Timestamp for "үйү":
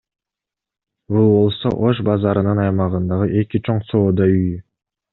4.37-4.61